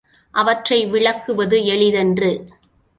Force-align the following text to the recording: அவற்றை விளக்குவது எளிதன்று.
அவற்றை 0.33 0.85
விளக்குவது 0.85 1.65
எளிதன்று. 1.65 2.31